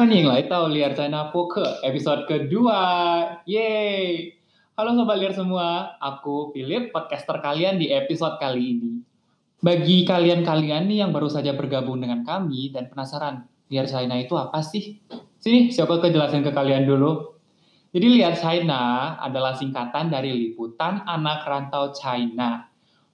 [0.00, 2.80] 欢迎来到 Liar China Poker episode kedua.
[3.44, 4.32] Yeay.
[4.72, 8.92] Halo Sobat Liar semua, aku Philip, podcaster kalian di episode kali ini.
[9.60, 14.64] Bagi kalian-kalian nih yang baru saja bergabung dengan kami dan penasaran, Liar China itu apa
[14.64, 14.96] sih?
[15.36, 17.36] Sini, siapa kejelasin ke kalian dulu.
[17.92, 22.64] Jadi Liar China adalah singkatan dari Liputan Anak Rantau China.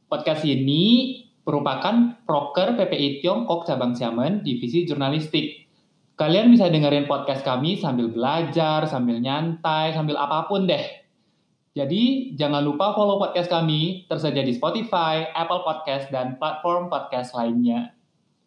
[0.06, 5.62] Podcast ini merupakan proker PPI Tiongkok cabang Xiamen divisi jurnalistik.
[6.17, 10.81] Kalian bisa dengerin podcast kami sambil belajar, sambil nyantai, sambil apa pun deh.
[11.77, 17.93] Jadi jangan lupa follow podcast kami tersedia di Spotify, Apple Podcast, dan platform podcast lainnya.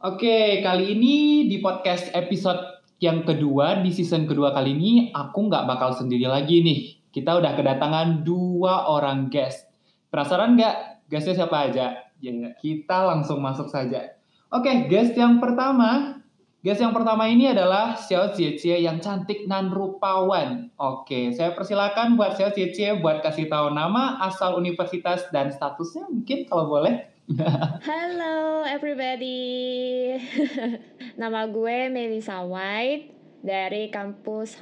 [0.02, 5.70] Oke, kali ini di podcast episode yang kedua, di season kedua kali ini, aku nggak
[5.70, 6.98] bakal sendiri lagi nih.
[7.14, 9.70] Kita udah kedatangan dua orang guest.
[10.10, 12.02] Penasaran nggak guestnya siapa aja?
[12.18, 14.18] Ya, kita langsung masuk saja.
[14.50, 16.19] Oke, guest yang pertama
[16.60, 20.68] Guys yang pertama ini adalah Xiao Jie yang cantik nan rupawan.
[20.76, 26.44] Oke, saya persilakan buat Xiao Jie buat kasih tahu nama, asal universitas dan statusnya mungkin
[26.44, 27.08] kalau boleh.
[27.88, 30.20] Halo everybody.
[31.20, 33.08] nama gue Melissa White
[33.40, 34.60] dari kampus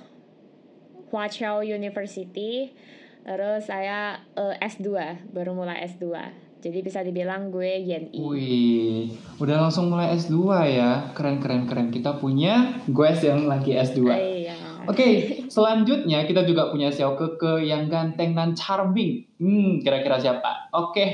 [1.10, 2.78] Huaqiao University.
[3.26, 4.86] Terus saya uh, S2,
[5.34, 6.14] baru mulai S2.
[6.58, 8.18] Jadi bisa dibilang gue YNI.
[8.18, 10.34] Wih, udah langsung mulai S2
[10.66, 11.14] ya.
[11.14, 11.94] Keren keren keren.
[11.94, 14.02] Kita punya gue yang lagi S2.
[14.10, 14.56] Iya.
[14.88, 15.12] Oke, okay,
[15.52, 19.20] selanjutnya kita juga punya Xiao Keke yang ganteng dan charming.
[19.36, 20.72] Hmm, kira-kira siapa?
[20.72, 21.08] Oke, okay,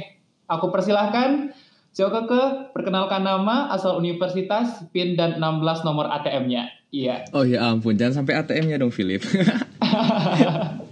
[0.46, 1.50] aku persilahkan
[1.90, 6.70] Xiao Keke perkenalkan nama, asal universitas, PIN dan 16 nomor ATM-nya.
[6.94, 7.26] Iya.
[7.34, 9.26] Oh ya ampun, jangan sampai ATM-nya dong, Philip.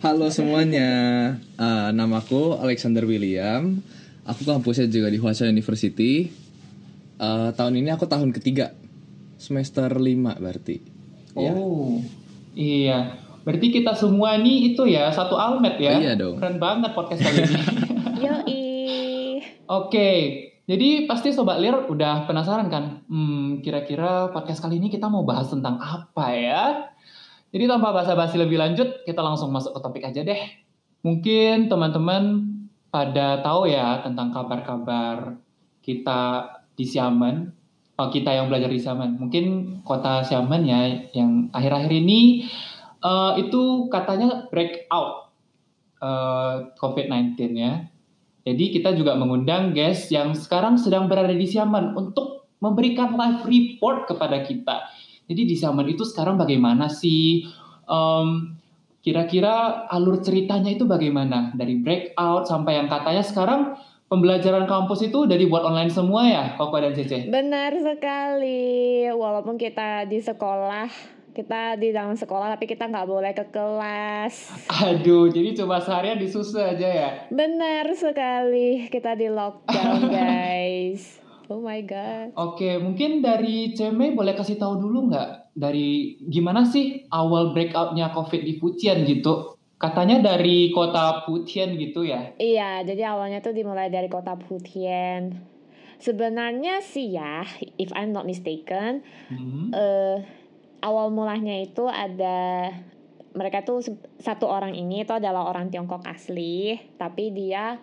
[0.00, 0.88] Halo semuanya,
[1.60, 3.84] uh, namaku Alexander William.
[4.24, 6.32] Aku kampusnya juga di Huacha University.
[7.20, 8.72] Uh, tahun ini aku tahun ketiga,
[9.36, 10.80] semester 5 berarti.
[11.36, 11.52] Ya.
[11.52, 12.00] Oh,
[12.56, 13.20] iya.
[13.44, 15.92] Berarti kita semua nih itu ya satu almet ya.
[16.00, 16.40] iya dong.
[16.40, 17.60] Keren banget podcast kali ini.
[18.24, 18.64] Yoi.
[19.68, 20.10] Oke,
[20.64, 23.04] jadi pasti Sobat Lir udah penasaran kan?
[23.04, 26.88] Hmm, kira-kira podcast kali ini kita mau bahas tentang apa ya?
[27.50, 30.38] Jadi tanpa basa-basi lebih lanjut, kita langsung masuk ke topik aja deh.
[31.02, 32.46] Mungkin teman-teman
[32.94, 35.34] pada tahu ya tentang kabar-kabar
[35.82, 36.46] kita
[36.78, 37.50] di Xiamen,
[37.98, 39.18] oh, kita yang belajar di Xiamen.
[39.18, 39.44] Mungkin
[39.82, 40.80] kota Xiamen ya
[41.10, 42.46] yang akhir-akhir ini
[43.02, 45.34] uh, itu katanya breakout
[45.98, 47.90] uh, COVID-19 ya.
[48.46, 54.06] Jadi kita juga mengundang guys yang sekarang sedang berada di Xiamen untuk memberikan live report
[54.06, 54.86] kepada kita
[55.30, 57.46] jadi di zaman itu sekarang bagaimana sih?
[57.86, 58.58] Um,
[58.98, 61.54] kira-kira alur ceritanya itu bagaimana?
[61.54, 63.78] Dari breakout sampai yang katanya sekarang
[64.10, 67.30] pembelajaran kampus itu dari buat online semua ya, Koko dan Cece?
[67.30, 69.06] Benar sekali.
[69.06, 70.90] Walaupun kita di sekolah,
[71.30, 74.66] kita di dalam sekolah tapi kita nggak boleh ke kelas.
[74.82, 77.10] Aduh, jadi coba seharian di susu aja ya?
[77.30, 81.19] Benar sekali, kita di lockdown guys.
[81.50, 82.30] Oh my god.
[82.38, 88.46] Oke, mungkin dari Ceme boleh kasih tahu dulu nggak dari gimana sih awal breakoutnya COVID
[88.46, 89.58] di Fujian gitu?
[89.74, 92.38] Katanya dari kota Fujian gitu ya?
[92.38, 95.42] Iya, jadi awalnya tuh dimulai dari kota Fujian.
[95.98, 97.42] Sebenarnya sih ya,
[97.82, 99.74] if I'm not mistaken, hmm.
[99.74, 100.22] uh,
[100.86, 102.70] awal mulanya itu ada
[103.34, 103.82] mereka tuh
[104.22, 107.74] satu orang ini itu adalah orang Tiongkok asli, tapi dia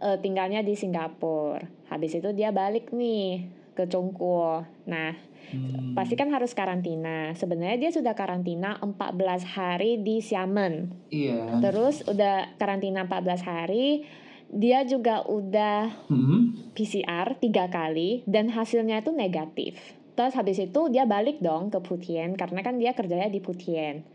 [0.00, 1.62] uh, tinggalnya di Singapura.
[1.90, 4.62] Habis itu dia balik nih ke Congkuo.
[4.86, 5.12] Nah,
[5.50, 5.98] hmm.
[5.98, 7.34] pasti kan harus karantina.
[7.34, 10.94] Sebenarnya dia sudah karantina 14 hari di Xiamen.
[11.10, 11.58] Iya.
[11.60, 14.06] Terus udah karantina 14 hari,
[14.48, 16.72] dia juga udah hmm.
[16.78, 19.74] PCR tiga kali dan hasilnya itu negatif.
[20.14, 24.06] Terus habis itu dia balik dong ke Putien karena kan dia kerjanya di Putien.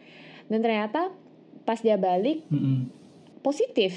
[0.48, 1.12] Dan ternyata
[1.68, 2.88] pas dia balik hmm.
[3.44, 3.94] positif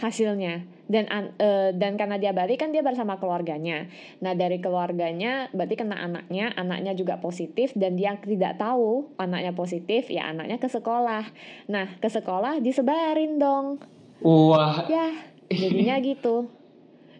[0.00, 1.08] hasilnya dan
[1.40, 3.88] uh, dan karena dia balik kan dia bersama keluarganya.
[4.20, 10.12] Nah dari keluarganya berarti kena anaknya, anaknya juga positif dan dia tidak tahu anaknya positif
[10.12, 11.24] ya anaknya ke sekolah.
[11.72, 13.80] Nah ke sekolah disebarin dong.
[14.20, 14.84] Wah.
[14.84, 15.16] Ya
[15.48, 16.52] jadinya gitu.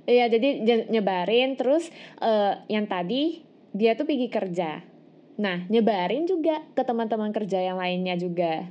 [0.04, 0.60] Iya jadi
[0.92, 1.88] nyebarin terus
[2.20, 3.40] uh, yang tadi
[3.72, 4.84] dia tuh pergi kerja.
[5.40, 8.68] Nah nyebarin juga ke teman-teman kerja yang lainnya juga.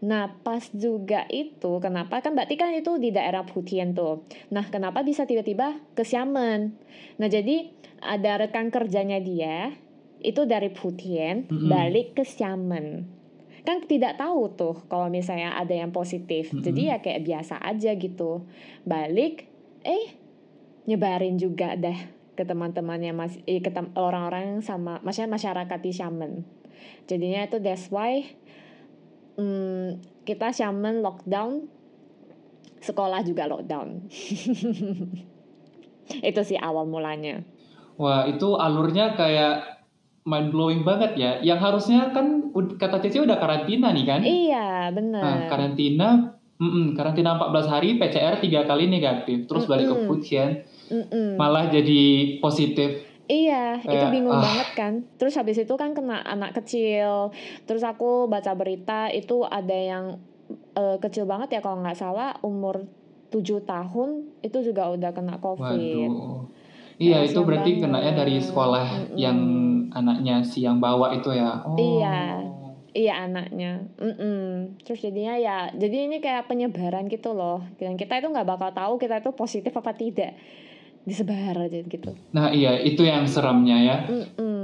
[0.00, 4.24] Nah, pas juga itu, kenapa kan berarti kan itu di daerah Putian tuh.
[4.48, 6.72] Nah, kenapa bisa tiba-tiba ke Xiamen?
[7.20, 7.68] Nah, jadi
[8.00, 9.76] ada rekan kerjanya dia
[10.24, 11.68] itu dari Putian mm -hmm.
[11.68, 13.04] balik ke Xiamen.
[13.60, 16.48] Kan tidak tahu tuh kalau misalnya ada yang positif.
[16.48, 16.64] Mm -hmm.
[16.64, 18.44] Jadi ya kayak biasa aja gitu.
[18.88, 19.48] Balik
[19.84, 20.16] eh
[20.88, 21.96] nyebarin juga deh
[22.36, 23.68] ke teman-temannya mas eh, ke
[24.00, 26.32] orang-orang sama maksudnya masyarakat di Xiamen.
[27.04, 28.24] Jadinya itu that's why
[29.36, 29.88] hmm,
[30.24, 31.66] kita Xiamen lockdown,
[32.80, 34.08] sekolah juga lockdown.
[36.30, 37.44] itu sih awal mulanya.
[38.00, 39.84] Wah, itu alurnya kayak
[40.24, 41.32] mind blowing banget ya.
[41.44, 42.50] Yang harusnya kan
[42.80, 44.20] kata Cici udah karantina nih kan?
[44.24, 45.48] Iya, Nah, benar.
[45.52, 46.08] karantina
[46.60, 49.96] mm-mm, karantina 14 hari PCR tiga kali negatif terus balik ke.
[50.04, 50.50] Fujian
[50.92, 51.40] Mm-mm.
[51.40, 54.42] malah jadi positif Iya, itu bingung ah.
[54.42, 54.92] banget kan.
[55.14, 57.30] Terus habis itu kan kena anak kecil.
[57.62, 60.18] Terus aku baca berita itu ada yang
[60.74, 62.90] eh, kecil banget ya kalau nggak salah umur
[63.30, 65.62] 7 tahun itu juga udah kena COVID.
[65.62, 66.50] waduh
[67.00, 67.82] iya Kasian itu berarti banget.
[67.86, 69.16] kenanya dari sekolah Mm-mm.
[69.16, 69.38] yang
[69.94, 71.78] anaknya si yang bawa itu ya oh.
[71.78, 72.44] Iya.
[72.90, 73.86] Iya anaknya.
[74.02, 74.82] Mm-mm.
[74.82, 77.62] Terus jadinya ya, jadi ini kayak penyebaran gitu loh.
[77.78, 80.34] Dan kita itu nggak bakal tahu kita itu positif apa tidak.
[81.00, 82.12] Disebar aja gitu.
[82.30, 84.60] nah iya itu yang seremnya ya Mm-mm.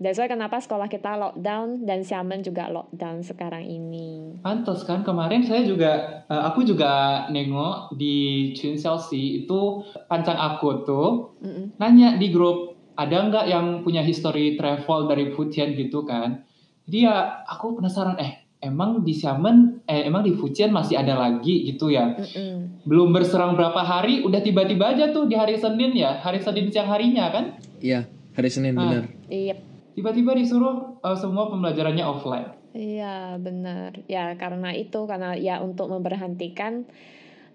[0.00, 4.32] That's why kenapa sekolah kita lockdown dan Xiamen juga lockdown sekarang ini.
[4.40, 10.88] Pantes kan kemarin saya juga eh, aku juga nengok di Twin Chelsea itu pancang aku
[10.88, 11.76] tuh Mm-mm.
[11.76, 16.48] nanya di grup ada nggak yang punya history travel dari Fujian gitu kan
[16.88, 21.64] jadi ya aku penasaran eh emang di Xiamen eh emang di Fujian masih ada lagi
[21.66, 22.84] gitu ya Mm-mm.
[22.84, 26.86] belum berserang berapa hari udah tiba-tiba aja tuh di hari Senin ya hari Senin siang
[26.86, 27.44] harinya kan
[27.80, 28.84] Iya, hari Senin Ah.
[28.84, 29.02] bener.
[29.26, 29.56] Iya,
[29.92, 33.98] tiba-tiba disuruh eh, semua pembelajarannya offline iya benar.
[34.06, 36.86] Ya karena itu karena ya untuk memberhentikan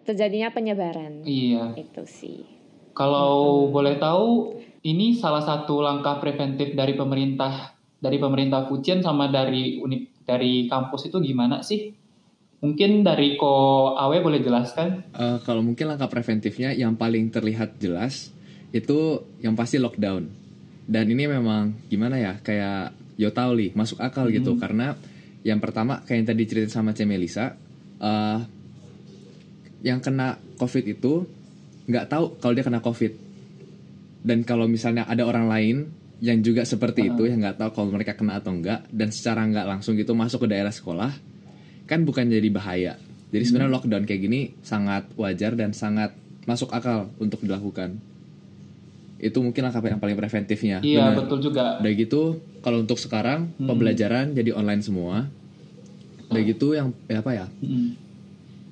[0.03, 1.23] terjadinya penyebaran.
[1.23, 2.43] iya Itu sih.
[2.91, 9.77] kalau boleh tahu ini salah satu langkah preventif dari pemerintah dari pemerintah Fujian sama dari
[9.77, 11.93] uni dari kampus itu gimana sih?
[12.65, 15.05] Mungkin dari Ko Awe boleh jelaskan?
[15.13, 18.33] Eh, kalau mungkin langkah preventifnya yang paling terlihat jelas
[18.73, 20.25] itu yang pasti lockdown.
[20.85, 24.57] Dan ini memang gimana ya kayak yo li masuk akal gitu.
[24.57, 24.97] Karena
[25.45, 27.53] yang pertama kayak yang tadi cerita sama Cemelisa
[28.01, 28.39] eh
[29.85, 31.29] yang kena covid itu
[31.85, 33.13] nggak tahu kalau dia kena covid.
[34.25, 35.77] Dan kalau misalnya ada orang lain
[36.23, 39.67] yang juga seperti itu yang nggak tahu kalau mereka kena atau enggak dan secara nggak
[39.67, 41.11] langsung gitu masuk ke daerah sekolah
[41.85, 42.93] kan bukan jadi bahaya
[43.35, 46.15] jadi sebenarnya lockdown kayak gini sangat wajar dan sangat
[46.47, 47.99] masuk akal untuk dilakukan
[49.19, 51.25] itu mungkin langkah yang paling preventifnya iya Benar.
[51.25, 55.29] betul juga Udah gitu kalau untuk sekarang pembelajaran jadi online semua.
[56.33, 57.45] Udah gitu yang ya apa ya?
[57.61, 57.93] Mm.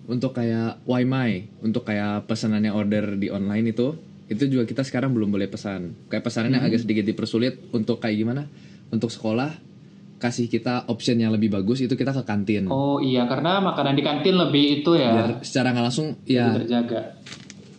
[0.10, 3.94] Untuk kayak Waimai, untuk kayak pesanannya order di online itu,
[4.34, 6.10] itu juga kita sekarang belum boleh pesan.
[6.10, 8.44] Kayak pesanannya agak sedikit dipersulit untuk kayak gimana?
[8.90, 9.54] Untuk sekolah
[10.18, 12.72] kasih kita option yang lebih bagus itu kita ke kantin.
[12.72, 17.20] oh iya karena makanan di kantin lebih itu ya Biar secara nggak langsung ya terjaga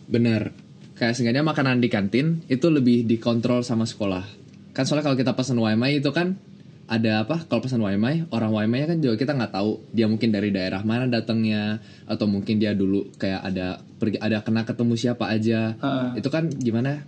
[0.05, 0.53] Bener.
[0.93, 4.23] Kayak seenggaknya makanan di kantin itu lebih dikontrol sama sekolah.
[4.71, 6.39] Kan soalnya kalau kita pesan Waimai itu kan
[6.85, 7.41] ada apa?
[7.49, 11.09] Kalau pesan Waimai, orang Waimai kan juga kita nggak tahu dia mungkin dari daerah mana
[11.09, 15.73] datangnya atau mungkin dia dulu kayak ada pergi ada kena ketemu siapa aja.
[15.81, 16.21] Heeh.
[16.21, 17.05] Itu kan gimana?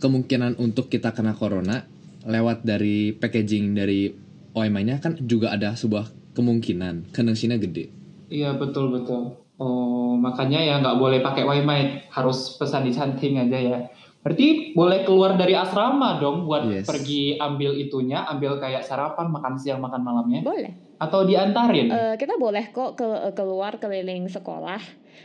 [0.00, 1.84] Kemungkinan untuk kita kena corona
[2.24, 4.12] lewat dari packaging dari
[4.50, 7.84] Waimai-nya kan juga ada sebuah kemungkinan kemungkinan gede.
[8.30, 13.58] iya betul betul oh makanya ya nggak boleh pakai wifi harus pesan di canting aja
[13.58, 13.78] ya
[14.20, 16.84] berarti boleh keluar dari asrama dong buat Yes.
[16.84, 20.76] pergi ambil itunya ambil kayak sarapan makan siang makan malamnya Boleh.
[20.96, 24.76] atau diantarin Eh, kita boleh kok ke keluar keliling sekolah.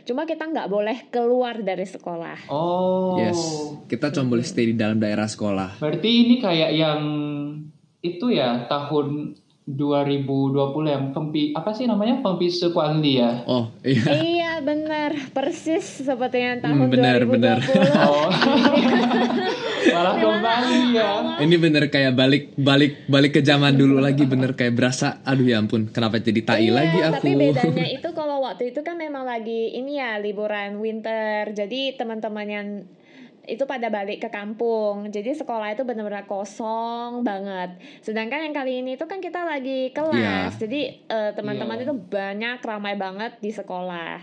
[0.02, 2.48] Cuma kita nggak boleh keluar dari sekolah.
[2.48, 3.40] oh Yes.
[3.84, 5.76] Kita cuma boleh stay di dalam daerah sekolah.
[5.76, 7.00] berarti ini kayak yang
[8.00, 10.46] itu ya tahun 2020
[10.86, 14.02] yang pempi apa sih namanya pempisu kuali ya Oh, iya.
[14.14, 17.34] iya benar, persis seperti yang tahun Hmm, benar, 2020.
[17.34, 17.58] benar.
[18.00, 18.30] oh
[19.88, 24.72] malah kembali ya Ini bener kayak balik balik balik ke zaman dulu lagi bener kayak
[24.72, 27.14] berasa aduh ya ampun kenapa jadi tai Iya, lagi aku.
[27.20, 31.50] Tapi bedanya itu kalau waktu itu kan memang lagi ini ya liburan winter.
[31.52, 32.66] Jadi teman-teman yang
[33.46, 35.08] itu pada balik ke kampung.
[35.08, 37.78] Jadi sekolah itu benar-benar kosong banget.
[38.02, 40.58] Sedangkan yang kali ini itu kan kita lagi kelas.
[40.58, 40.60] Iya.
[40.60, 41.84] Jadi eh, teman-teman Iya.
[41.86, 44.18] itu banyak ramai banget di sekolah.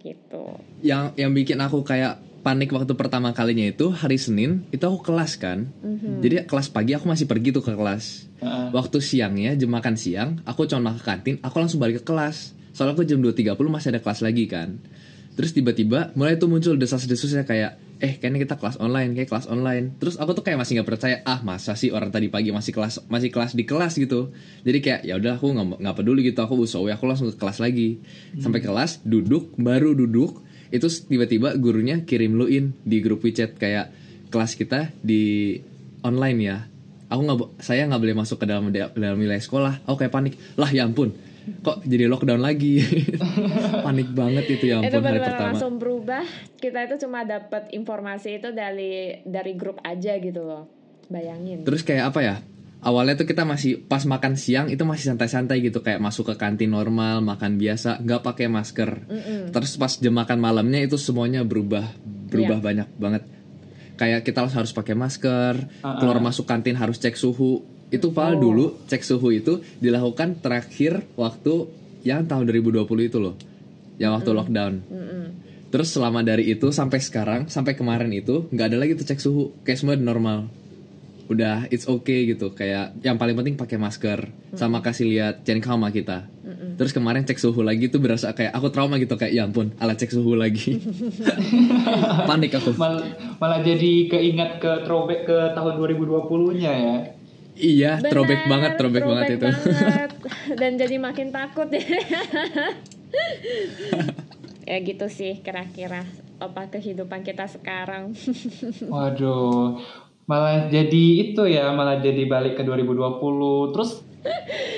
[0.00, 0.44] Gitu.
[0.80, 5.40] Yang yang bikin aku kayak panik waktu pertama kalinya itu hari Senin itu aku kelas
[5.40, 5.68] kan.
[5.80, 6.20] Mhm.
[6.20, 8.28] Jadi kelas pagi aku masih pergi tuh ke kelas.
[8.40, 8.68] Heeh.
[8.72, 12.52] Waktu siangnya jam makan siang aku cuma makan ke kantin, aku langsung balik ke kelas.
[12.74, 14.76] Soalnya aku jam 2.30 masih ada kelas lagi kan.
[15.34, 19.96] Terus tiba-tiba mulai tuh muncul desas-desusnya kayak eh kayaknya kita kelas online, kayak kelas online.
[19.96, 23.08] Terus aku tuh kayak masih nggak percaya, ah masa sih orang tadi pagi masih kelas
[23.08, 24.28] masih kelas di kelas gitu.
[24.60, 27.64] Jadi kayak ya udah aku nggak nggak peduli gitu, aku usaha aku langsung ke kelas
[27.64, 28.04] lagi.
[28.36, 33.88] Sampai kelas duduk, baru duduk, itu tiba-tiba gurunya kirim lu in di grup WeChat kayak
[34.28, 35.56] kelas kita di
[36.04, 36.56] online ya
[37.06, 40.66] aku nggak saya nggak boleh masuk ke dalam dalam wilayah sekolah aku kayak panik lah
[40.74, 41.14] ya ampun
[41.60, 42.80] kok jadi lockdown lagi?
[43.84, 45.46] Panik banget itu ya itu ampun hari benar pertama.
[45.52, 46.24] langsung berubah.
[46.56, 50.64] Kita itu cuma dapat informasi itu dari dari grup aja gitu loh.
[51.06, 51.62] Bayangin.
[51.62, 52.36] Terus kayak apa ya?
[52.80, 55.80] Awalnya tuh kita masih pas makan siang itu masih santai-santai gitu.
[55.80, 59.08] Kayak masuk ke kantin normal makan biasa nggak pakai masker.
[59.08, 59.52] Mm-mm.
[59.52, 61.88] terus pas jam makan malamnya itu semuanya berubah
[62.28, 62.64] berubah Iya.
[62.64, 63.22] banyak banget.
[63.94, 66.24] Kayak kita harus pakai masker Ah, keluar ah.
[66.24, 68.42] masuk kantin harus cek suhu itu padahal Oh.
[68.42, 71.68] dulu cek suhu itu dilakukan terakhir waktu
[72.02, 73.34] yang tahun 2020 itu loh.
[73.96, 74.74] Yang waktu lockdown.
[74.86, 75.24] Mm-mm.
[75.68, 79.50] terus selama dari itu sampai sekarang sampai kemarin itu nggak ada lagi tuh cek suhu.
[79.62, 80.46] Kayak semua normal.
[81.26, 82.54] Udah it's okay gitu.
[82.54, 86.30] Kayak yang paling penting pakai masker sama kasih lihat sama kita.
[86.74, 89.98] Terus kemarin cek suhu lagi tuh berasa kayak aku trauma gitu kayak ya ampun alat
[89.98, 90.78] cek suhu lagi.
[92.28, 92.74] Panik aku.
[92.76, 96.96] Mal- malah jadi keingat ke throwback ke tahun 2020-nya ya.
[97.54, 100.10] Iya Benar, throwback banget throwback, banget itu banget.
[100.60, 101.82] dan jadi makin takut ya
[104.64, 106.02] ya gitu sih kira-kira
[106.36, 108.16] apa kehidupan kita sekarang
[108.92, 109.78] Waduh,
[110.24, 112.96] malah jadi itu ya, malah jadi balik ke 2020.
[113.70, 113.90] Terus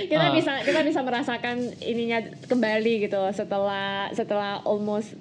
[0.06, 0.34] kita Ah.
[0.34, 5.14] bisa kita bisa merasakan ininya kembali gitu setelah setelah almost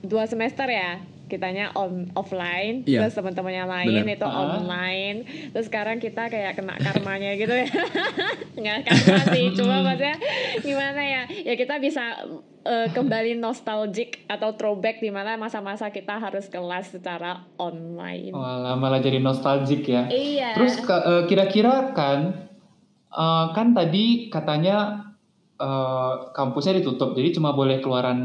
[0.00, 1.02] dua semester ya
[1.32, 3.00] kitanya on offline Iya.
[3.00, 4.14] terus teman-temannya lain Bener.
[4.14, 4.36] itu Ah.
[4.54, 7.64] online terus sekarang kita kayak kena karmanya gitu ya
[8.60, 10.16] nggak karma sih cuma maksudnya
[10.60, 12.04] gimana ya ya kita bisa
[12.62, 19.00] eh, kembali nostalgic atau throwback di mana masa-masa kita harus kelas secara online malah, malah
[19.00, 20.06] jadi nostalgic ya.
[20.06, 22.44] iya Terus ke- eh, kira-kira kan,
[23.10, 25.08] eh, kan tadi katanya
[25.54, 28.18] eh, kampusnya ditutup, jadi cuma boleh keluaran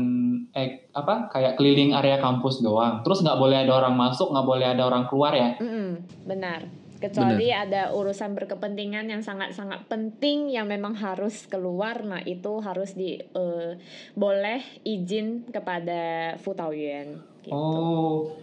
[0.58, 3.06] eh apa kayak keliling area kampus doang.
[3.06, 5.54] Terus nggak boleh ada orang masuk, nggak boleh ada orang keluar ya.
[5.62, 5.90] Mm-mm,
[6.26, 6.66] benar.
[6.98, 13.22] Kecuali ada urusan berkepentingan yang sangat-sangat penting yang memang harus keluar, nah itu harus di
[13.22, 13.78] eh,
[14.18, 17.22] boleh izin kepada Futauyen.
[17.46, 17.54] Gitu.
[17.54, 18.34] Oh,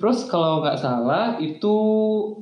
[0.00, 1.76] terus kalau nggak salah itu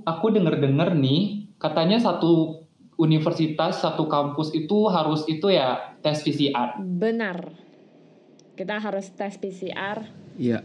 [0.07, 2.63] aku denger-denger nih katanya satu
[2.95, 6.79] universitas satu kampus itu harus itu ya tes PCR.
[6.79, 7.70] Benar.
[8.61, 10.05] Kita harus tes PCR.
[10.37, 10.61] iya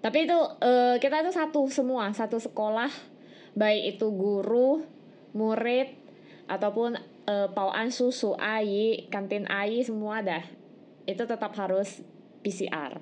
[0.00, 2.88] Tapi itu eh, kita itu satu semua, satu sekolah,
[3.52, 4.80] baik itu guru,
[5.36, 5.92] murid,
[6.48, 6.96] ataupun
[7.28, 10.40] eh, pawaan susu, AI, kantin AI semua dah.
[11.04, 12.00] Itu tetap harus
[12.40, 12.96] PCR.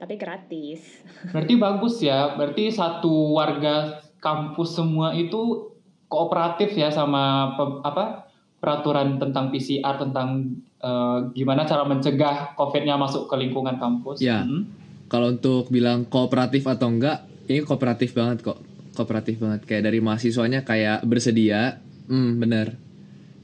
[0.00, 1.04] Tapi gratis.
[1.36, 2.32] Berarti bagus ya.
[2.40, 5.68] Berarti satu warga kampus semua itu
[6.08, 7.52] kooperatif ya sama
[7.84, 8.24] apa
[8.64, 14.24] peraturan tentang PCR tentang eh, gimana cara mencegah COVID-nya masuk ke lingkungan kampus.
[14.24, 14.40] Ya.
[14.40, 14.64] Hmm.
[15.04, 18.56] kalau untuk bilang kooperatif atau enggak ini kooperatif banget kok
[18.96, 21.76] kooperatif banget kayak dari mahasiswanya kayak bersedia
[22.08, 22.80] hmm bener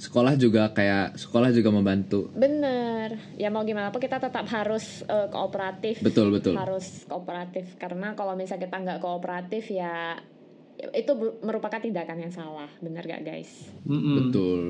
[0.00, 3.20] sekolah juga kayak sekolah juga membantu Bener.
[3.36, 6.00] Ya mau gimana pun kita tetap harus eh, kooperatif.
[6.00, 10.16] betul betul Harus kooperatif karena kalau misalnya kita nggak kooperatif ya
[10.96, 11.12] itu
[11.44, 12.72] merupakan tindakan yang salah.
[12.80, 13.68] Bener gak guys?
[13.84, 14.16] Mm-mm.
[14.16, 14.60] betul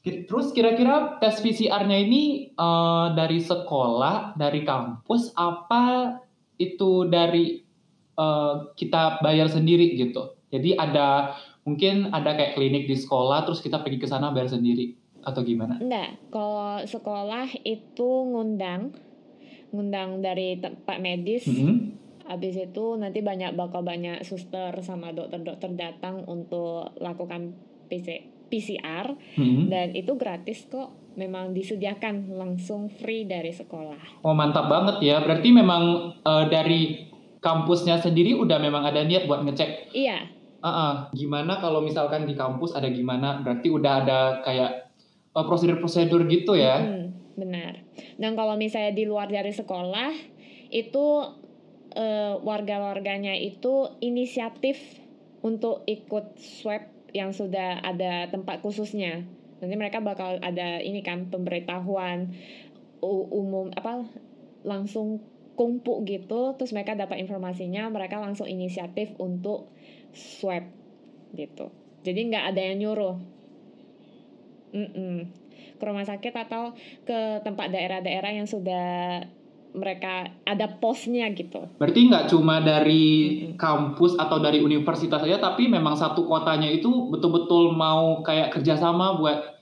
[0.00, 6.16] Terus kira-kira tes PCR-nya ini eh, dari sekolah, dari kampus, apa
[6.56, 7.60] itu dari
[8.16, 10.40] eh, kita bayar sendiri gitu?
[10.50, 11.36] Jadi ada
[11.68, 15.76] mungkin ada kayak klinik di sekolah, terus kita pergi ke sana bayar sendiri atau gimana?
[15.76, 18.96] Enggak, kalau sekolah itu ngundang
[19.70, 21.46] ngundang dari tempat medis.
[21.46, 21.98] Mm-mm.
[22.30, 27.58] Habis itu nanti banyak bakal banyak suster sama dokter-dokter datang untuk lakukan
[27.90, 29.70] PC, PCR Mm-mm.
[29.70, 30.98] dan itu gratis kok.
[31.10, 34.22] Memang disediakan langsung free dari sekolah.
[34.22, 35.18] Oh mantap banget ya.
[35.22, 37.06] Berarti memang eh, dari
[37.40, 39.90] kampusnya sendiri udah memang ada niat buat ngecek.
[39.96, 40.28] Iya,
[40.60, 40.92] Ah, ah.
[41.16, 43.40] gimana kalau misalkan di kampus ada gimana?
[43.40, 44.92] Berarti udah ada kayak
[45.32, 46.84] eh, prosedur-prosedur gitu ya?
[46.84, 47.04] Mm,
[47.40, 47.80] benar.
[48.20, 50.12] Dan kalau misalnya di luar dari sekolah
[50.68, 51.06] itu
[51.96, 54.76] eh, warga-warganya itu inisiatif
[55.40, 59.26] untuk ikut swab yang sudah ada tempat khususnya.
[59.60, 62.32] Nanti mereka bakal ada ini kan pemberitahuan
[63.04, 64.04] umum apa
[64.64, 65.24] langsung
[65.56, 69.68] kumpul gitu, terus mereka dapat informasinya, mereka langsung inisiatif untuk
[70.16, 70.64] swab
[71.36, 71.68] gitu.
[72.00, 73.16] Jadi nggak ada yang nyuruh.
[74.72, 75.28] Mm-mm.
[75.76, 76.72] Ke rumah sakit atau
[77.04, 79.24] ke tempat daerah-daerah yang sudah
[79.72, 81.66] mereka ada posnya gitu.
[81.76, 83.06] Berarti nggak cuma dari
[83.54, 89.60] kampus atau dari universitas saja, tapi memang satu kotanya itu betul-betul mau kayak kerjasama buat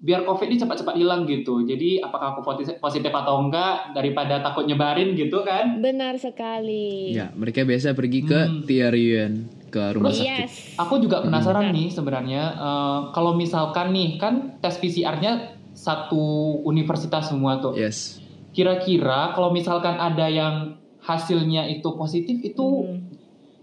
[0.00, 1.60] biar covid ini cepat-cepat hilang gitu.
[1.60, 2.40] Jadi apakah aku
[2.80, 5.76] positif, atau enggak daripada takut nyebarin gitu kan?
[5.76, 7.12] Benar sekali.
[7.12, 8.64] Ya, mereka biasa pergi ke Hmm.
[8.64, 9.32] Tiarian
[9.68, 10.40] ke rumah Terus- sakit.
[10.40, 10.54] Yes.
[10.78, 11.76] Aku juga penasaran Benar.
[11.76, 15.32] nih sebenarnya eh, kalau misalkan nih kan tes PCR-nya
[15.70, 16.20] satu
[16.62, 17.76] universitas semua tuh.
[17.76, 18.19] Yes.
[18.50, 22.98] Kira-kira kalau misalkan ada yang hasilnya itu positif itu Mhm.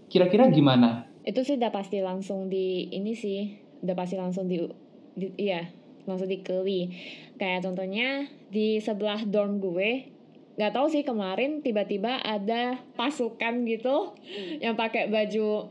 [0.08, 1.06] kira-kira gimana?
[1.22, 3.52] Itu sih udah pasti langsung di ini sih,
[3.84, 4.64] udah pasti langsung di,
[5.12, 5.68] di iya,
[6.08, 6.88] langsung dikeli.
[7.36, 10.08] Kayak contohnya di sebelah dorm gue,
[10.56, 14.16] nggak tahu sih kemarin tiba-tiba ada pasukan gitu
[14.58, 15.68] yang pakai baju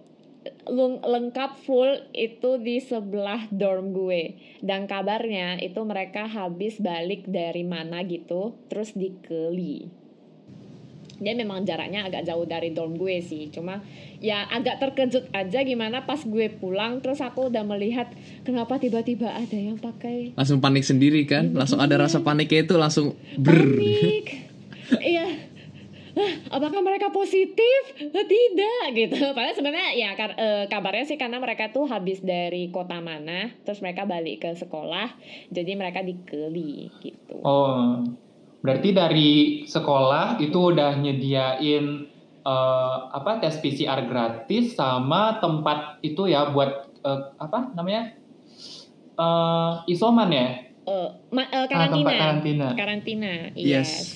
[1.04, 4.36] lengkap full itu di sebelah dorm gue.
[4.64, 9.88] Dan kabarnya itu mereka habis balik dari mana gitu, terus dikeli.
[11.18, 13.82] Dia memang jaraknya agak jauh dari dorm gue sih, cuma
[14.22, 18.10] ya agak terkejut aja gimana pas gue pulang terus aku udah melihat
[18.42, 21.54] kenapa tiba-tiba ada yang pakai Langsung panik sendiri kan?
[21.58, 24.46] Langsung ada rasa paniknya itu langsung panik.
[25.02, 25.57] Iya.
[26.48, 27.82] Apakah mereka positif?
[27.98, 29.18] Eh, Tidak gitu.
[29.32, 33.80] Padahal sebenarnya ya kar- eh, kabarnya sih karena mereka tuh habis dari kota mana, terus
[33.80, 35.14] mereka balik ke sekolah,
[35.48, 37.38] jadi mereka dikeli gitu.
[37.40, 38.02] Oh,
[38.60, 39.32] berarti dari
[39.64, 41.86] sekolah itu udah nyediain
[42.42, 48.16] eh, apa tes PCR gratis sama tempat itu ya buat eh, apa namanya
[49.18, 50.48] Eh, isoman ya?
[50.86, 52.14] Eh, ma- eh, Ah, tempat karantina.
[52.16, 52.68] karantina.
[52.78, 53.32] Karantina.
[53.58, 54.14] Yes.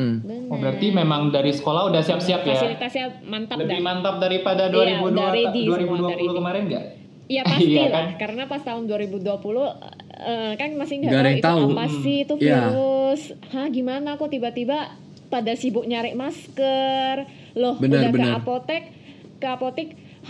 [0.00, 0.14] Hmm.
[0.22, 0.48] Benar.
[0.48, 2.56] Oh, berarti memang dari sekolah udah siap-siap ya?
[2.56, 3.84] Fasilitasnya mantap Lebih dah.
[3.84, 6.26] mantap daripada Iya, 2020, udah ready semua, 2020 udah ready.
[6.34, 6.84] kemarin nggak?
[7.26, 8.06] Iya pasti Iya, lah, kan?
[8.16, 9.62] karena pas tahun 2020
[10.20, 11.62] eh, kan masih nggak tahu itu tahu.
[11.70, 12.00] apa Hmm.
[12.00, 12.58] sih itu Iya.
[12.64, 13.22] virus.
[13.48, 14.78] Hah gimana kok tiba-tiba
[15.26, 17.16] pada sibuk nyari masker.
[17.52, 18.26] Loh Benar, udah benar.
[18.26, 18.82] ke apotek,
[19.36, 19.88] ke apotek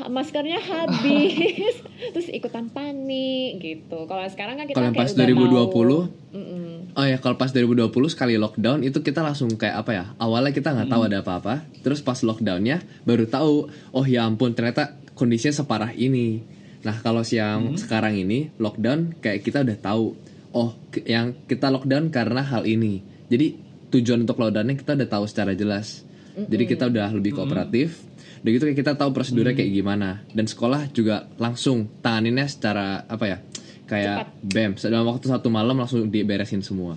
[0.09, 1.83] maskernya habis.
[2.15, 4.07] Terus ikutan panik gitu.
[4.07, 6.01] Kalau sekarang kan kita Kalau pas udah 2020 tahu.
[6.31, 6.71] Mm-mm.
[6.99, 10.05] Oh ya, kalau pas 2020 sekali lockdown itu kita langsung kayak apa ya?
[10.19, 11.55] Awalnya kita nggak tahu ada apa-apa,
[11.87, 16.43] terus pas lockdownnya baru tahu, oh ya ampun ternyata kondisinya separah ini.
[16.83, 20.19] Nah kalau yang sekarang ini lockdown kayak kita udah tahu,
[20.50, 20.75] oh
[21.07, 23.07] yang kita lockdown karena hal ini.
[23.31, 23.55] Jadi
[23.95, 26.03] tujuan untuk lockdownnya kita udah tahu secara jelas.
[26.36, 28.00] Jadi kita udah lebih kooperatif.
[28.40, 30.25] Udah gitu kayak kita tahu prosedurnya kayak gimana.
[30.30, 33.38] Dan sekolah juga langsung tanganinnya secara apa ya?
[33.84, 36.95] Kayak bam, dalam waktu satu malam langsung diberesin semua.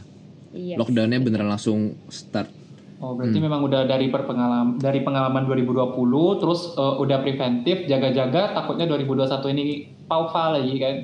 [0.53, 0.77] Iya.
[0.77, 2.47] Lockdownnya beneran langsung start.
[3.01, 3.49] Oh, berarti Hmm.
[3.49, 9.63] memang udah dari perpengalaman dari pengalaman 2020 terus eh, udah preventif jaga-jaga takutnya 2021 ini
[10.07, 10.95] paufa lagi kan.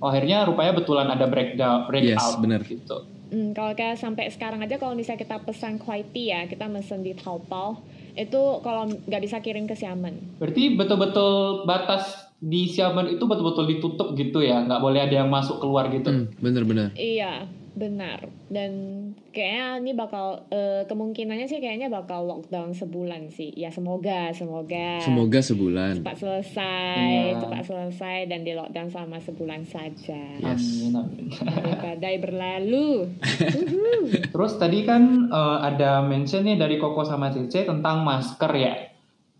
[0.00, 2.60] Oh, akhirnya rupanya betulan ada breakdown breakout Yes, bener.
[2.64, 3.04] gitu.
[3.32, 7.16] Hmm, kalau kayak sampai sekarang aja kalau misalnya kita pesan kualiti ya, kita mesen di
[7.16, 7.80] Taobao,
[8.12, 10.36] itu kalau nggak bisa kirim ke Xiamen.
[10.36, 15.64] Berarti betul-betul batas di Xiamen itu betul-betul ditutup gitu ya, nggak boleh ada yang masuk
[15.64, 16.12] keluar gitu.
[16.12, 16.92] Hmm, bener-bener.
[16.92, 18.28] Iya, benar.
[18.46, 18.70] Dan
[19.30, 23.48] kayaknya ini bakal eh, kemungkinannya sih kayaknya bakal lockdown sebulan sih.
[23.52, 25.00] Ya semoga, semoga.
[25.00, 25.98] Semoga sebulan.
[25.98, 27.40] cepat selesai, Iya.
[27.40, 30.22] cepat selesai dan di lockdown selama sebulan saja.
[30.36, 30.84] Yes.
[30.84, 31.26] Amin, amin.
[31.32, 33.08] Sampai badai berlalu.
[34.28, 38.74] Terus tadi kan eh, ada mention nih dari Koko sama Cece tentang masker ya.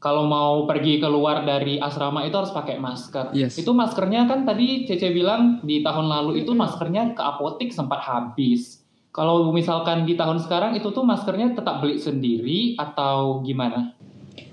[0.03, 3.31] Kalau mau pergi keluar dari asrama itu harus pakai masker.
[3.39, 3.55] Yes.
[3.55, 8.83] Itu maskernya kan tadi Cece bilang di tahun lalu itu maskernya ke apotik sempat habis.
[9.15, 13.95] Kalau misalkan di tahun sekarang itu tuh maskernya tetap beli sendiri atau gimana?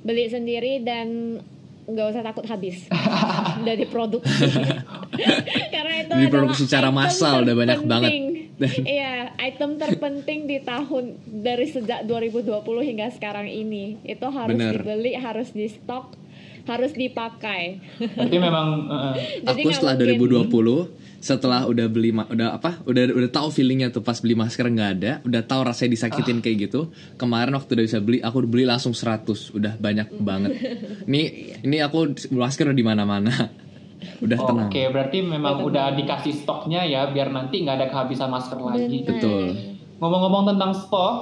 [0.05, 1.41] Beli sendiri dan
[1.89, 2.85] nggak usah takut habis
[3.67, 4.29] dari produksi.
[5.73, 8.11] Karena itu Diproduksi secara massal udah banyak banget.
[8.85, 13.97] Iya, item terpenting di tahun dari sejak 2020 hingga sekarang ini.
[14.03, 14.77] Itu harus Bener.
[14.77, 16.15] dibeli, harus di stok,
[16.65, 17.79] harus dipakai.
[17.97, 18.67] Berarti memang
[19.15, 20.87] eh, Jadi Aku setelah mungkin- 2020
[21.19, 25.11] setelah udah beli udah apa udah udah tahu feelingnya tuh pas beli masker nggak ada
[25.27, 25.95] udah tahu rasanya Ah.
[25.99, 30.55] disakitin kayak gitu kemarin waktu udah bisa beli aku beli langsung 100 udah banyak banget
[31.11, 31.21] ini
[31.59, 33.51] ini aku masker udah di mana mana
[34.19, 38.59] udah tenang Oke, berarti memang Udah dikasih stoknya ya biar nanti nggak ada kehabisan masker
[38.59, 39.03] lagi.
[39.03, 39.55] Betul.
[39.99, 41.15] Ngomong-ngomong tentang stok,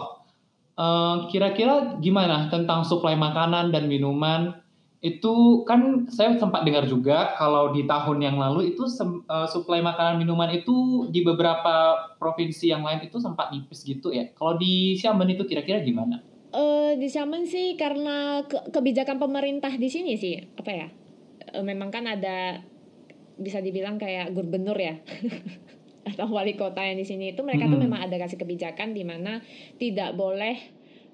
[0.78, 4.62] eh, kira-kira gimana tentang suplai makanan dan minuman?
[4.98, 10.22] Itu kan saya sempat dengar juga kalau di tahun yang lalu itu eh, suplai makanan
[10.22, 14.30] minuman itu di beberapa provinsi yang lain itu sempat nipis gitu ya.
[14.34, 16.22] Kalau di Xiamen itu kira-kira gimana?
[16.54, 20.88] Eh di Xiamen sih karena ke- kebijakan pemerintah di sini sih apa ya
[21.54, 22.62] eh, memang kan ada
[23.38, 24.98] bisa dibilang kayak gubernur ya
[26.10, 27.86] atau wali kota yang di sini itu mereka tuh Mm-mm.
[27.86, 29.44] memang ada kasih kebijakan di mana
[29.78, 30.56] tidak boleh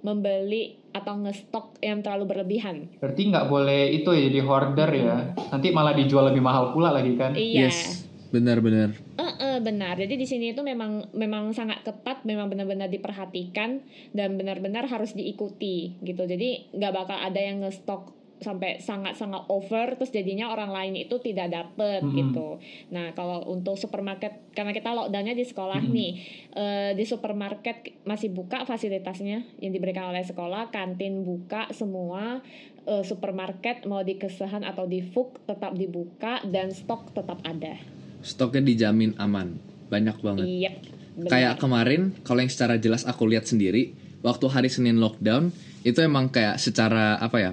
[0.03, 2.91] membeli atau ngestok yang terlalu berlebihan.
[2.99, 5.15] Berarti nggak boleh itu ya jadi hoarder ya.
[5.47, 7.31] Nanti malah dijual lebih mahal pula lagi kan?
[7.33, 7.71] Iya.
[7.71, 9.93] yes benar-benar Eh, Heeh, benar.
[9.93, 16.01] Jadi di sini itu memang memang sangat ketat, memang benar-benar diperhatikan dan benar-benar harus diikuti
[16.01, 16.25] gitu.
[16.25, 18.09] Jadi nggak bakal ada yang ngestok
[18.43, 22.15] sampai sangat-sangat over terus jadinya orang lain itu tidak dapet Mm-mm.
[22.19, 22.59] gitu.
[22.91, 25.95] Nah kalau untuk supermarket karena kita lockdownnya di sekolah Mm-mm.
[25.95, 26.11] nih
[26.53, 32.43] eh, di supermarket masih buka fasilitasnya yang diberikan oleh sekolah, kantin buka semua,
[32.83, 37.79] eh, supermarket mau di Kesehan atau di Fuk tetap dibuka dan stok tetap ada.
[38.23, 39.55] Stoknya dijamin aman.
[39.87, 40.45] Banyak banget.
[40.47, 40.71] Iya.
[41.13, 41.29] benar.
[41.29, 45.51] Kayak kemarin kalau yang secara jelas aku lihat sendiri waktu hari Senin lockdown
[45.83, 47.51] itu emang kayak secara apa ya?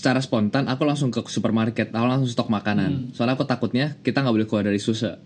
[0.00, 3.12] Secara spontan aku langsung ke supermarket, aku langsung stok makanan.
[3.12, 5.20] Soalnya aku takutnya kita nggak boleh keluar dari susah.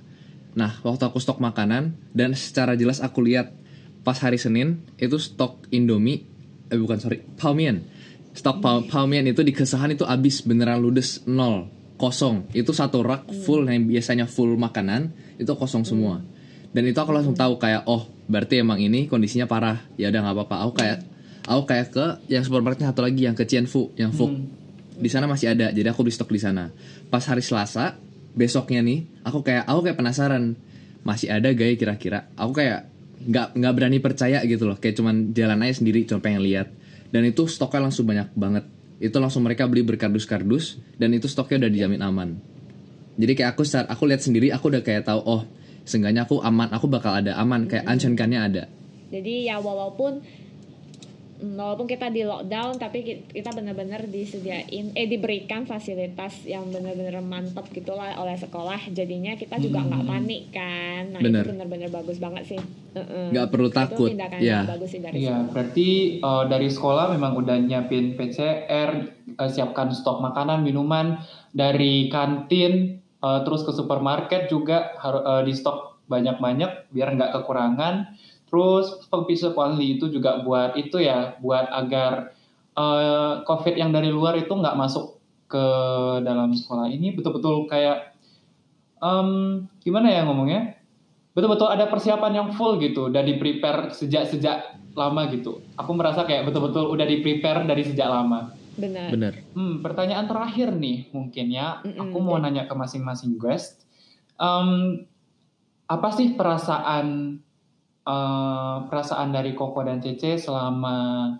[0.58, 3.54] Nah, waktu aku stok makanan dan secara jelas aku lihat
[4.02, 6.26] pas hari Senin itu stok Indomie
[6.74, 7.87] eh bukan sorry, Palmian.
[8.34, 12.50] Stok Pal Palmian itu di kesahan itu habis beneran ludes nol kosong.
[12.50, 16.18] Itu satu rak full yang biasanya full makanan itu kosong semua.
[16.74, 19.87] Dan itu aku langsung tahu kayak oh berarti emang ini kondisinya parah.
[19.94, 20.56] Ya udah nggak apa-apa.
[20.66, 20.98] Aku kayak
[21.46, 24.34] aku kayak ke yang supermarketnya satu lagi yang ke Cianfu yang Fuk
[24.94, 25.74] di sana masih ada.
[25.74, 26.70] Jadi aku beli stok di sana.
[27.11, 27.98] Pas hari Selasa
[28.35, 30.59] besoknya nih aku kayak aku kayak penasaran
[31.04, 32.18] masih ada gak ya kira-kira?
[32.35, 32.88] Aku kayak
[33.24, 34.78] nggak nggak berani percaya gitu loh.
[34.78, 36.72] Kayak cuman jalan aja sendiri cuma pengen lihat.
[37.14, 38.64] Dan itu stoknya langsung banyak banget.
[38.98, 42.28] Itu langsung mereka beli berkardus-kardus dan itu stoknya udah dijamin aman.
[43.14, 45.42] Jadi kayak aku start, aku lihat sendiri aku udah kayak tahu oh
[45.87, 47.70] seenggaknya aku aman aku bakal ada aman.
[47.70, 48.64] Kayak ancenkannya ada.
[49.14, 50.24] Jadi ya walaupun
[51.52, 57.68] walaupun kita di lockdown tapi ki- kita benar-benar disediain eh diberikan fasilitas yang benar-benar mantap
[57.68, 61.42] gitulah oleh sekolah jadinya kita juga nggak panik kan nah Bener.
[61.42, 62.61] itu benar-benar bagus banget sih
[62.94, 63.35] Heeh.
[63.35, 64.62] Nggak perlu Itu takut, tindakan ya.
[64.62, 65.50] yang bagus sih dari Iya, sekolah.
[65.50, 65.88] berarti
[66.22, 68.90] eh, dari sekolah memang udah nyiapin PCR,
[69.35, 71.18] eh, siapkan stok makanan, minuman
[71.50, 72.72] dari kantin,
[73.18, 78.14] eh, terus ke supermarket juga harus di stok banyak-banyak biar nggak kekurangan.
[78.54, 82.30] Terus pempisah kuali itu juga buat itu ya, buat agar
[82.78, 85.18] eh, COVID yang dari luar itu nggak masuk
[85.50, 85.66] ke
[86.22, 88.14] dalam sekolah ini betul-betul kayak
[89.02, 90.78] em, gimana ya ngomongnya?
[91.34, 95.66] betul-betul ada persiapan yang full gitu, udah di prepare sejak sejak lama gitu.
[95.74, 98.54] Aku merasa kayak betul-betul udah di prepare dari sejak lama.
[98.78, 103.82] benar bener Hmm, pertanyaan terakhir nih mungkin ya, Mm-mm, aku mau nanya ke masing-masing guest,
[104.38, 105.02] Em,
[105.90, 107.38] apa sih perasaan
[108.04, 111.30] eh, perasaan dari Koko dan Cece selama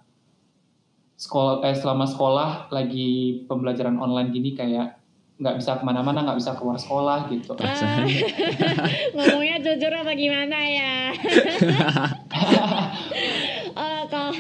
[1.14, 4.98] sekolah eh, selama sekolah lagi pembelajaran online gini kayak
[5.35, 7.59] nggak bisa ke mana-mana, nggak bisa keluar sekolah gitu.
[7.64, 8.07] Ah,
[9.14, 11.11] ngomongnya jujur apa gimana ya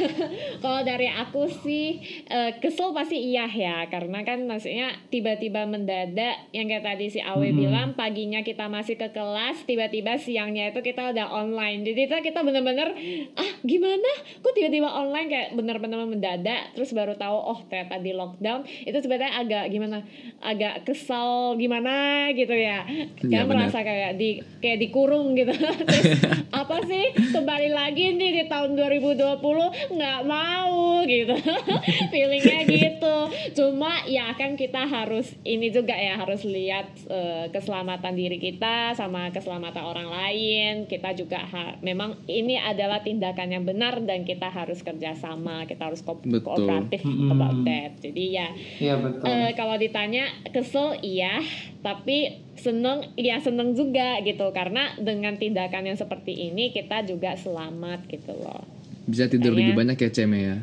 [0.62, 3.86] kalau dari aku sih eh, kesel pasti iya ya.
[3.88, 7.56] Karena kan maksudnya tiba-tiba mendadak yang kayak tadi si Awe Mhm.
[7.56, 11.84] bilang paginya kita masih ke kelas tiba-tiba siangnya itu kita udah online.
[11.84, 12.92] Jadi itu kita bener-bener
[13.34, 14.10] ah gimana?
[14.40, 15.28] Kok tiba-tiba online?
[15.28, 18.64] Kayak bener-bener mendadak terus baru tahu oh ternyata di lockdown.
[18.84, 19.98] Itu sebenarnya agak gimana
[20.40, 22.84] agak kesal gimana gitu ya.
[23.20, 23.44] Benar.
[23.44, 25.52] merasa kayak di kayak dikurung gitu.
[25.88, 27.12] Terus apa sih?
[27.30, 31.34] Kembali lagi nih di tahun 2020 nggak mau gitu
[32.10, 33.16] feelingnya gitu
[33.54, 39.30] cuma ya kan kita harus ini juga ya harus lihat eh, keselamatan diri kita sama
[39.30, 44.80] keselamatan orang lain kita juga ha- memang ini adalah tindakan yang benar dan kita harus
[44.80, 46.42] kerjasama kita harus ko- Betul.
[46.44, 47.30] kooperatif Mm-mm.
[47.30, 49.24] about that jadi ya Iya betul.
[49.24, 51.38] Eh, kalau ditanya kesel iya,
[51.80, 58.06] tapi seneng iya seneng juga gitu karena dengan tindakan yang seperti ini kita juga selamat
[58.06, 58.64] gitu loh.
[59.04, 60.56] Bisa tidur lebih banyak ya Ceme ya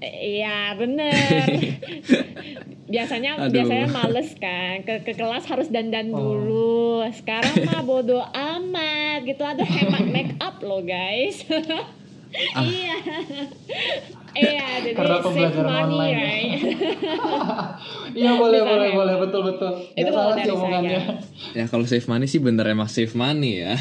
[0.00, 1.12] Iya bener.
[2.88, 3.52] biasanya Aduh.
[3.52, 6.16] biasanya males kan ke ke kelas harus dandan Oh.
[6.16, 6.80] dulu.
[7.12, 11.44] Sekarang mah bodo amat gitu ada hemat make up loh guys.
[12.54, 12.62] Ah.
[12.62, 12.94] iya.
[14.30, 16.14] Iya, jadi Karena save pembelajaran money, online.
[16.14, 16.60] right?
[18.16, 18.96] Iya boleh Bisa boleh hemat.
[18.96, 19.70] boleh betul betul.
[19.92, 21.00] Itu kalau salah dari sih omongannya.
[21.52, 23.74] ya kalau save money sih bener emang save money ya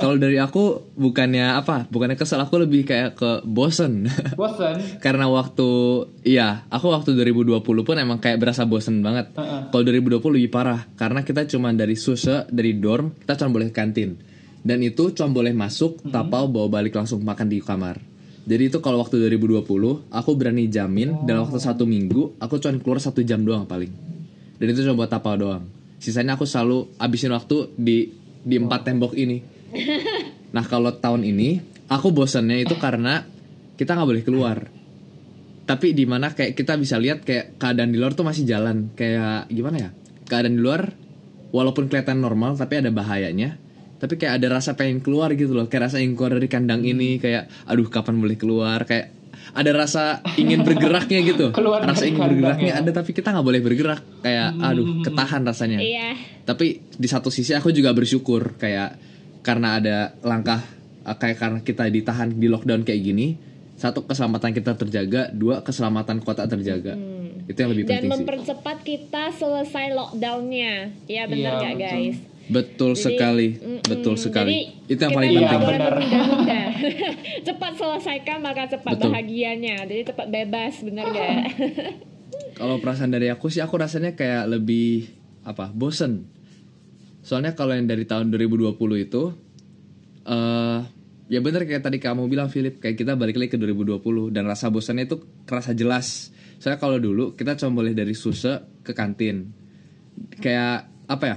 [0.00, 1.86] kalau dari aku bukannya apa?
[1.90, 4.06] Bukannya kesel aku lebih kayak ke bosen.
[4.40, 5.00] Bosan.
[5.00, 5.68] karena waktu
[6.26, 9.34] iya aku waktu 2020 pun emang kayak berasa bosen banget.
[9.34, 9.70] Heeh.
[9.70, 14.16] kalau 2020 lebih parah karena kita cuma dari susah dari dorm kita cuma boleh kantin.
[14.64, 18.00] Dan itu cuma boleh masuk tapau bawa balik langsung makan di kamar.
[18.44, 19.64] Jadi itu kalau waktu 2020
[20.12, 23.92] aku berani jamin dalam waktu satu minggu aku cuma keluar satu jam doang paling.
[24.56, 25.64] Dan itu cuma buat tapau doang.
[26.00, 28.12] Sisanya aku selalu abisin waktu di
[28.44, 29.53] di empat tembok ini
[30.54, 33.26] nah kalau tahun ini aku bosannya itu karena
[33.74, 34.58] kita nggak boleh keluar.
[35.64, 38.92] Tapi di mana kayak kita bisa lihat kayak keadaan di luar tuh masih jalan.
[38.92, 39.90] Kayak gimana ya?
[40.28, 40.92] Keadaan di luar
[41.54, 43.56] walaupun kelihatan normal tapi ada bahayanya.
[43.96, 45.66] Tapi kayak ada rasa pengen keluar gitu loh.
[45.66, 48.84] Kayak rasa ingin keluar dari kandang ini kayak aduh kapan boleh keluar?
[48.84, 49.16] Kayak
[49.56, 51.46] ada rasa ingin bergeraknya gitu.
[51.56, 52.80] Keluar rasa ingin kandang bergeraknya ya.
[52.84, 54.00] ada tapi kita nggak boleh bergerak.
[54.20, 55.78] Kayak aduh ketahan rasanya.
[55.80, 56.08] Iya.
[56.44, 58.60] tapi di satu sisi aku juga bersyukur.
[58.60, 59.00] Kayak
[59.44, 60.64] karena ada langkah
[61.04, 63.36] eh, kayak karena kita ditahan di lockdown kayak gini
[63.76, 66.96] satu keselamatan kita terjaga dua keselamatan kota terjaga
[67.44, 70.96] itu yang lebih Dan penting sih mempercepat kita selesai lockdownnya.
[71.04, 71.84] Iya benar nggak betul.
[71.84, 72.18] guys?
[72.44, 73.80] betul Jadi, sekali mm-mm.
[73.88, 75.94] betul sekali Jadi, itu yang paling penting benar.
[77.48, 79.16] cepat selesaikan maka cepat Betul.
[79.16, 79.88] bahagianya.
[79.88, 81.40] Jadi cepat bebas, benar gak?
[82.60, 85.08] kalau perasaan dari aku sih aku rasanya kayak lebih
[85.44, 86.28] apa bosen
[87.24, 89.22] soalnya kalau yang dari tahun 2020 itu
[90.28, 90.80] eh
[91.24, 94.68] ya bener kayak tadi kamu bilang Philip kayak kita balik lagi ke 2020 dan rasa
[94.68, 96.30] bosannya itu kerasa jelas.
[96.60, 99.50] Soalnya kalau dulu kita cuma boleh dari suse ke kantin.
[100.38, 101.36] Kayak apa ya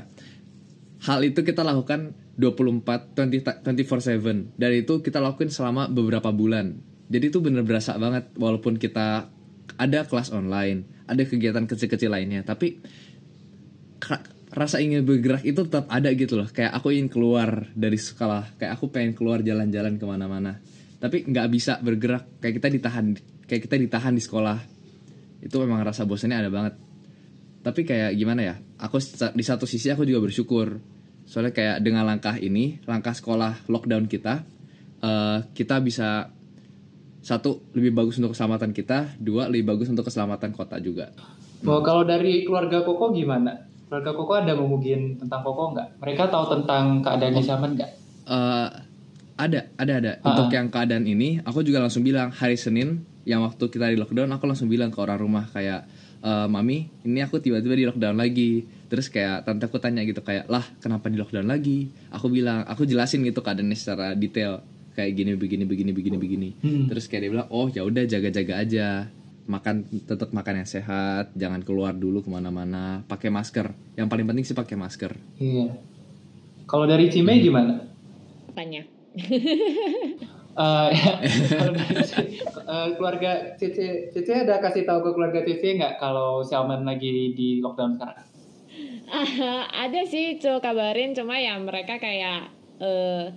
[1.07, 6.77] hal itu kita lakukan 24 20 24/7 dan itu kita lakuin selama beberapa bulan.
[7.07, 9.31] Jadi itu bener berasa banget walaupun kita
[9.79, 12.83] ada kelas online, ada kegiatan kecil-kecil lainnya, tapi
[14.57, 16.49] rasa ingin bergerak itu tetap ada gitu loh.
[16.49, 20.57] Kayak aku ingin keluar dari sekolah, kayak aku pengen keluar jalan-jalan ke mana-mana.
[20.97, 23.05] Tapi nggak bisa bergerak, kayak kita ditahan,
[23.45, 24.57] kayak kita ditahan di sekolah.
[25.45, 26.87] Itu memang rasa bosannya ada banget
[27.67, 28.95] tapi kayak gimana ya aku
[29.35, 30.79] di satu sisi aku juga bersyukur
[31.27, 34.47] soalnya kayak dengan langkah ini langkah sekolah lockdown kita
[35.03, 36.31] eh, kita bisa
[37.19, 41.11] satu lebih bagus untuk keselamatan kita dua lebih bagus untuk keselamatan kota juga
[41.65, 43.65] Oh, kalau dari keluarga Koko gimana?
[43.87, 46.03] Keluarga Koko ada ngomongin tentang Koko nggak?
[46.03, 47.91] Mereka tahu tentang keadaan di zaman nggak?
[48.27, 48.69] Eh,
[49.39, 50.11] ada ada ada.
[50.27, 54.27] Untuk yang keadaan ini aku juga langsung bilang hari Senin yang waktu kita di lockdown
[54.35, 55.87] aku langsung bilang ke orang rumah kayak
[56.19, 58.67] "Eh, mami ini aku tiba-tiba di lockdown lagi.
[58.91, 61.87] Terus kayak tante aku tanya gitu kayak lah kenapa di lockdown lagi?
[62.11, 64.67] Aku bilang aku jelasin gitu keadaannya secara detail.
[64.99, 66.49] Kayak gini begini begini begini begini.
[66.59, 66.85] Hmm.
[66.91, 69.07] terus kayak dia bilang oh ya udah jaga-jaga aja
[69.47, 74.43] makan tetap makan yang sehat jangan keluar dulu ke mana-mana pakai masker yang paling penting
[74.43, 75.71] sih pakai masker Iya.
[76.67, 77.79] Kalau dari Cime gimana?
[78.51, 78.83] Apanya?
[80.57, 80.89] Eh,
[81.53, 82.33] kalau dari C-
[82.65, 87.61] eh, keluarga Cici, Cici ada kasih tahu ke keluarga Cici nggak kalau Xiaoman lagi di
[87.61, 88.25] lockdown sekarang?
[89.85, 92.49] ada sih tuh kabarin cuma ya mereka kayak
[92.81, 93.29] eh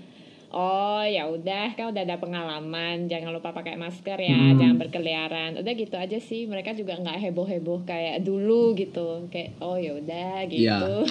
[0.51, 4.59] oh ya udah kan udah ada pengalaman jangan lupa pakai masker ya Hmm.
[4.59, 9.55] jangan berkeliaran udah gitu aja sih mereka juga nggak heboh heboh kayak dulu gitu kayak
[9.63, 10.85] oh ya udah gitu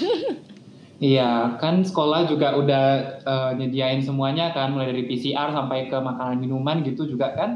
[1.00, 2.84] Iya, kan sekolah juga udah
[3.24, 7.56] eh, nyediain semuanya kan, mulai dari PCR sampai ke makanan minuman gitu juga kan.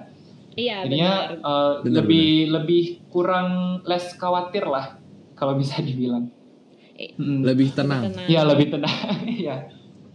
[0.55, 3.49] iya Jadinya benar eh, Benar, lebih lebih kurang
[3.83, 4.95] less khawatir lah
[5.35, 6.31] kalau bisa dibilang.
[6.95, 7.43] Eh, Mm.
[7.43, 8.27] lebih tenang tenang.
[8.31, 8.95] Iya lebih tenang.
[9.43, 9.55] Iya.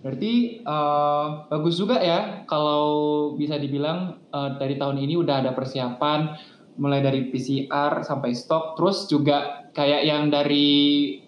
[0.09, 2.89] Berarti eh, bagus juga ya kalau
[3.37, 6.33] bisa dibilang eh, dari tahun ini udah ada persiapan
[6.81, 11.21] mulai dari PCR sampai stok, terus juga kayak yang dari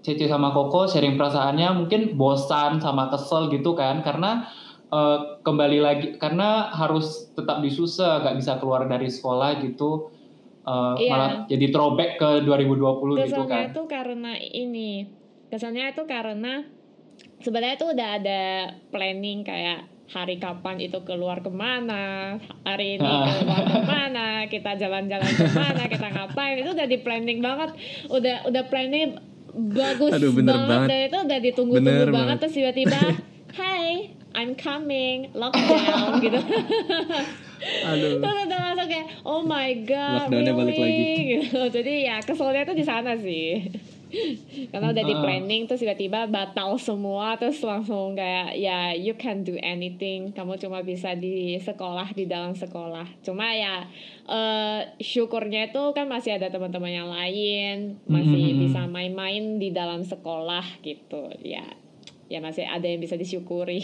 [0.00, 4.48] Cece sama Koko sharing perasaannya mungkin bosan sama kesel gitu kan karena
[4.88, 10.08] eh, kembali lagi karena harus tetap di SUSE nggak bisa keluar dari sekolah gitu
[10.62, 11.10] Eh, Iya.
[11.10, 13.64] malah jadi throwback ke 2020 gitu kesannya kan.
[13.74, 14.90] itu karena ini
[15.50, 16.62] kesannya itu karena
[17.42, 18.40] sebenarnya itu udah ada
[18.88, 19.78] planning kayak
[20.08, 23.26] hari kapan itu keluar ke mana hari ini Ah.
[23.34, 27.70] keluar ke mana kita jalan-jalan ke mana kita ngapain itu udah di planning banget
[28.08, 29.16] udah udah planning
[29.52, 30.88] bagus Aduh, bener banget, banget.
[30.88, 32.36] dan itu udah ditunggu-tunggu banget banget.
[32.38, 33.00] terus tiba-tiba
[33.58, 33.90] hey
[34.32, 36.40] I'm coming lockdown gitu
[37.84, 40.82] aduh Terus udah langsung kayak oh my god Lockdownnya balik really?
[40.82, 41.14] lagi.
[41.38, 43.70] gitu jadi ya keselnya tuh di sana sih
[44.68, 45.20] karena udah di Ah.
[45.20, 50.80] planning terus tiba-tiba batal semua terus langsung kayak ya you can do anything kamu cuma
[50.80, 53.88] bisa di sekolah di dalam sekolah cuma ya
[54.24, 58.62] eh syukurnya itu kan masih ada teman-teman yang lain masih Mm-mm.
[58.62, 61.64] bisa main-main di dalam sekolah gitu ya
[62.28, 63.76] ya masih ada yang bisa disyukuri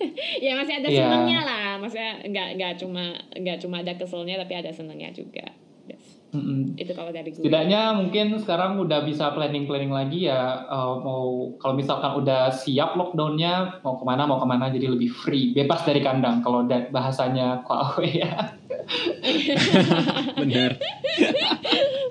[0.44, 1.06] ya masih ada Iya.
[1.06, 5.46] senangnya lah maksudnya nggak nggak cuma nggak cuma ada keselnya tapi ada senangnya juga
[6.32, 6.80] Mm-mm.
[6.80, 11.76] itu kalau dari gue Setidaknya mungkin sekarang udah bisa planning-planning lagi ya eh, mau kalau
[11.76, 16.00] misalkan udah siap lockdownnya mau ke mana mau ke mana jadi lebih free bebas dari
[16.00, 18.32] kandang kalau da- bahasanya Huawei ya.
[20.40, 20.80] bener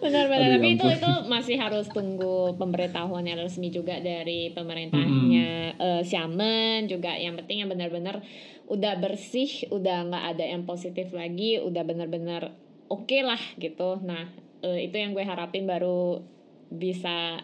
[0.01, 0.97] benar-benar Aduh, tapi ya itu ampun.
[1.01, 7.65] itu masih harus tunggu pemberitahuan yang resmi juga dari pemerintahnya eh, Xiamen juga yang penting
[7.65, 8.21] yang benar-benar
[8.69, 12.53] udah bersih udah nggak ada yang positif lagi udah benar-benar
[12.91, 13.97] oke lah gitu.
[14.03, 14.27] Nah
[14.61, 16.19] eh, itu yang gue harapin baru
[16.67, 17.39] bisa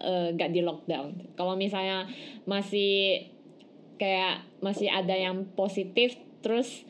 [0.00, 1.36] eh, nggak di lockdown.
[1.36, 2.08] Kalau misalnya
[2.48, 3.28] masih
[4.00, 6.82] kayak masih ada yang positif terus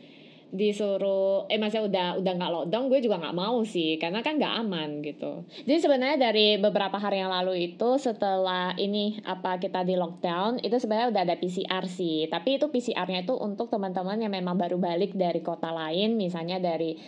[0.53, 4.55] disuruh eh masa udah udah nggak lockdown gue juga nggak mau sih karena kan nggak
[4.61, 5.49] aman gitu.
[5.65, 10.77] Jadi sebenarnya dari beberapa hari yang lalu itu setelah ini apa kita di lockdown itu
[10.77, 12.29] sebenarnya udah ada PCR sih.
[12.29, 17.01] Tapi itu PCR-nya itu untuk teman-teman yang memang baru balik dari kota lain misalnya dari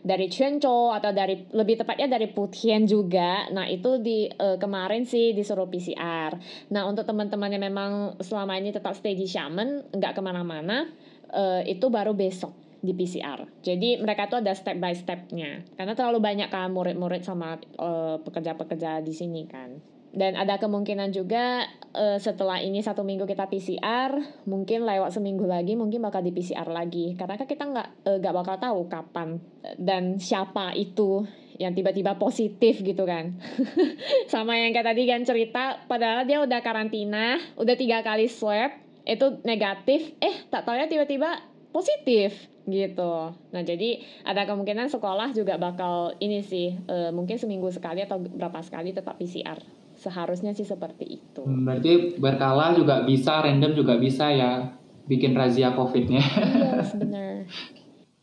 [0.00, 3.48] dari Quanzhou atau dari lebih tepatnya dari Putian juga.
[3.52, 6.32] Nah, itu di uh, kemarin sih disuruh PCR.
[6.72, 10.88] Nah, untuk teman-teman yang memang selama ini tetap stay di Xiamen, nggak ke mana-mana,
[11.32, 13.44] uh, itu baru besok di PCR.
[13.60, 15.60] Jadi mereka tuh ada step by stepnya.
[15.76, 19.99] Karena terlalu banyak kan murid-murid sama uh, pekerja-pekerja di sini kan.
[20.10, 21.62] Dan ada kemungkinan juga
[21.94, 26.66] uh, setelah ini satu minggu kita PCR, mungkin lewat seminggu lagi mungkin bakal di PCR
[26.66, 27.14] lagi.
[27.14, 29.38] Karena kan kita nggak uh, nggak bakal tahu kapan
[29.78, 31.22] dan siapa itu
[31.60, 33.36] yang tiba-tiba positif gitu kan.
[34.32, 38.72] Sama yang kayak tadi kan cerita, padahal dia udah karantina, udah tiga kali swab,
[39.04, 42.32] itu negatif, eh tak tahu ya tiba-tiba positif
[42.66, 43.34] gitu.
[43.34, 48.60] Nah jadi ada kemungkinan sekolah juga bakal ini sih uh, mungkin seminggu sekali atau berapa
[48.64, 49.60] sekali tetap PCR.
[50.00, 51.44] Seharusnya sih seperti itu.
[51.44, 54.72] Berarti berkala juga bisa, random juga bisa ya
[55.04, 56.24] bikin razia COVID-nya.
[56.24, 57.44] Yes, benar.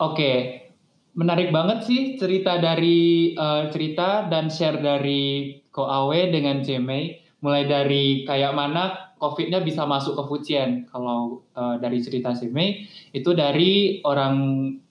[0.02, 0.34] Oke,
[1.14, 7.22] menarik banget sih cerita dari uh, cerita dan share dari Ko Awe dengan Jemei.
[7.46, 10.90] Mulai dari kayak mana COVID-nya bisa masuk ke Fujian.
[10.90, 14.38] Kalau uh, dari cerita Jemei itu dari orang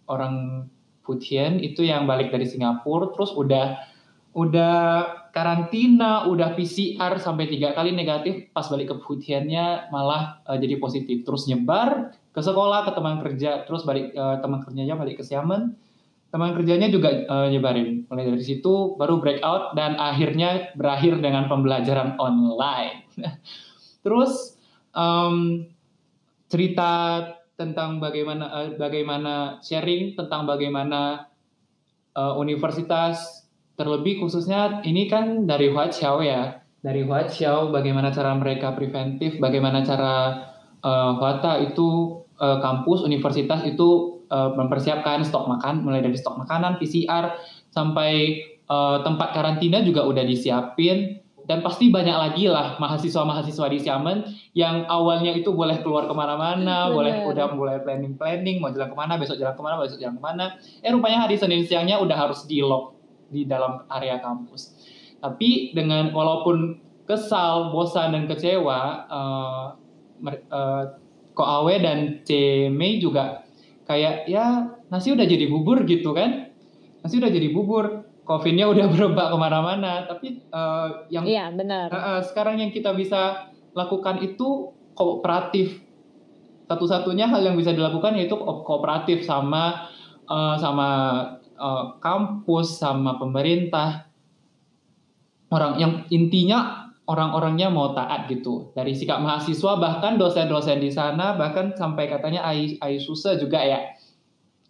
[0.07, 0.66] orang
[1.07, 3.79] Fujian itu yang balik dari Singapura, terus udah
[4.37, 4.77] udah
[5.33, 11.25] karantina, udah PCR sampai tiga kali negatif, pas balik ke Futiannya malah uh, jadi positif,
[11.25, 15.72] terus nyebar ke sekolah, ke teman kerja, terus balik uh, teman kerjanya balik ke Xiamen,
[16.29, 18.05] teman kerjanya juga uh, nyebarin.
[18.12, 23.09] Mulai dari situ baru breakout dan akhirnya berakhir dengan pembelajaran online.
[24.05, 24.61] terus
[24.92, 25.64] um,
[26.53, 27.25] cerita
[27.57, 31.25] tentang bagaimana uh, bagaimana sharing tentang bagaimana
[32.12, 33.46] uh, universitas
[33.77, 36.65] Terlebih khususnya ini kan dari Huaqiao ya.
[36.81, 40.33] Dari Huaqiao bagaimana cara mereka preventif, bagaimana cara
[40.81, 46.81] uh, Huata itu uh, kampus, universitas itu uh, mempersiapkan stok makan, mulai dari stok makanan,
[46.81, 47.37] PCR,
[47.69, 48.41] sampai
[48.73, 51.21] uh, tempat karantina juga udah disiapin.
[51.47, 54.19] Dan pasti banyak lagi lah mahasiswa-mahasiswa di Xiamen
[54.59, 59.15] yang awalnya itu boleh keluar ke mana-mana, boleh udah mulai planning-planning, mau jalan ke mana,
[59.15, 60.59] besok jalan ke mana, besok jalan ke mana.
[60.83, 62.96] Eh rupanya hari Senin siangnya udah harus di lock
[63.31, 64.77] di dalam area kampus.
[65.19, 69.65] Tapi dengan walaupun kesal, bosan dan kecewa, uh,
[70.51, 70.83] uh,
[71.37, 73.45] Ko Awe dan C Mei juga
[73.87, 76.51] kayak ya nasi udah jadi bubur gitu kan,
[77.05, 80.05] nasi udah jadi bubur, covidnya udah berebak ke mana-mana.
[80.11, 81.89] Tapi uh, yang iya, benar.
[81.89, 85.85] Uh, uh, sekarang yang kita bisa lakukan itu kooperatif.
[86.67, 89.87] Satu-satunya hal yang bisa dilakukan yaitu kooperatif sama
[90.27, 90.89] uh, sama
[91.57, 94.07] uh, kampus sama pemerintah
[95.51, 98.75] orang yang intinya orang-orangnya mau taat gitu.
[98.75, 103.95] Dari sikap mahasiswa bahkan dosen-dosen di sana bahkan sampai katanya ai ai susah juga ya.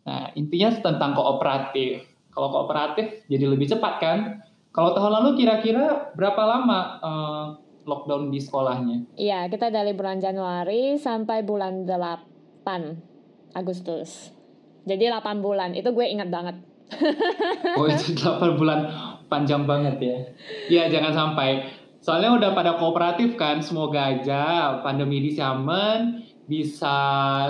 [0.05, 2.05] Nah intinya tentang kooperatif.
[2.31, 4.19] Kalau kooperatif jadi lebih cepat kan?
[4.77, 7.47] Kalau tahun lalu kira-kira berapa lama uh,
[7.89, 9.17] lockdown di sekolahnya?
[9.17, 14.37] Iya kita dari bulan Januari sampai bulan 8 Agustus.
[14.85, 15.73] Jadi 8 bulan.
[15.73, 16.61] Itu gue ingat banget
[17.77, 18.91] oh itu 8 bulan
[19.27, 20.17] panjang banget ya.
[20.67, 21.67] Ya jangan sampai.
[22.03, 26.97] Soalnya udah pada kooperatif kan, semoga aja pandemi di Xiamen bisa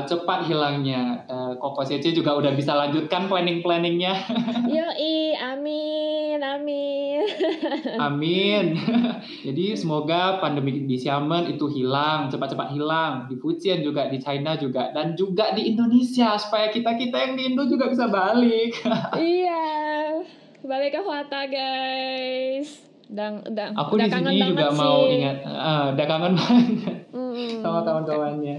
[0.09, 1.29] cepat hilangnya.
[1.29, 4.15] Uh, Koko Cece juga udah bisa lanjutkan planning-planningnya.
[4.73, 7.21] Yoi, amin, amin.
[8.09, 8.65] amin.
[9.47, 13.29] Jadi semoga pandemi di Xiamen itu hilang, cepat-cepat hilang.
[13.29, 14.89] Di Fujian juga, di China juga.
[14.97, 18.81] Dan juga di Indonesia, supaya kita-kita yang di Indo juga bisa balik.
[19.21, 20.25] iya,
[20.65, 22.81] balik ke Huata guys.
[23.07, 24.81] Dan, dan, Aku di sini juga sih.
[24.81, 26.96] mau ingat, uh, udah kangen banget
[27.37, 28.57] mm, sama kawan-kawannya.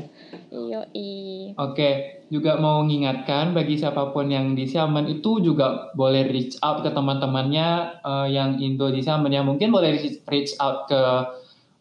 [0.53, 1.09] Yoi.
[1.57, 6.85] Oke, juga mau mengingatkan bagi siapa pun yang di Xiamen itu juga boleh reach out
[6.85, 9.41] ke teman-temannya uh, yang Indo di Xiamen ya.
[9.41, 9.97] Mungkin boleh
[10.29, 11.01] reach out ke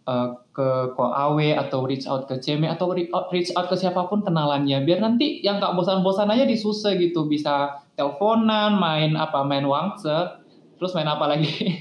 [0.08, 4.24] uh, ke Ko Awe atau reach out ke Ceme atau reach out ke siapa pun
[4.24, 10.46] kenalannya biar nanti yang gak bosan-bosan aja disusah gitu bisa teleponan, main apa main wangse
[10.76, 11.80] Terus main apa lagi?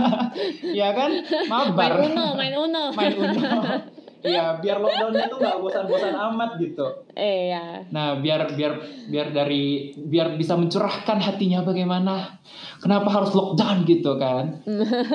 [0.80, 1.10] ya kan?
[1.52, 2.00] Mabar.
[2.00, 2.82] Main Uno, main Uno.
[2.96, 3.42] main Uno.
[4.24, 6.86] Iya, biar lockdownnya tuh nggak bosan-bosan amat gitu.
[7.12, 7.84] Iya.
[7.92, 8.72] Nah, biar biar
[9.12, 12.40] biar dari biar bisa mencurahkan hatinya bagaimana.
[12.80, 14.64] Kenapa harus lockdown gitu kan?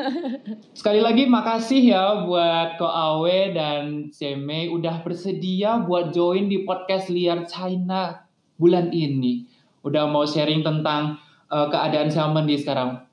[0.77, 7.09] Sekali lagi makasih ya buat Ko Awe dan Seme udah bersedia buat join di podcast
[7.09, 8.29] Liar China
[8.61, 9.49] bulan ini.
[9.81, 11.17] Udah mau sharing tentang
[11.49, 13.09] uh, keadaan Xiamen di sekarang.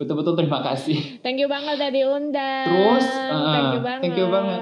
[0.00, 1.20] Betul-betul terima kasih.
[1.20, 2.66] Thank you banget udah diundang.
[2.66, 4.00] Terus, thank you uh, banget.
[4.02, 4.60] thank you banget.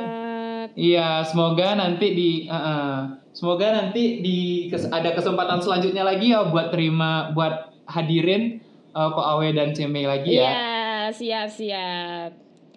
[0.73, 2.97] Iya, semoga nanti di uh, uh,
[3.37, 4.39] semoga nanti di
[4.73, 8.65] kes- ada kesempatan selanjutnya lagi ya buat terima buat hadirin
[8.97, 10.49] uh, Ko Awe dan Ceme lagi ya.
[10.49, 10.65] Iya,
[11.13, 12.31] siap siap.